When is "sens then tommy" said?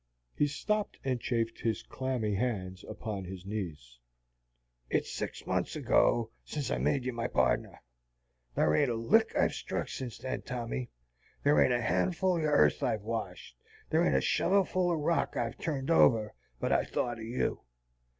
9.89-10.89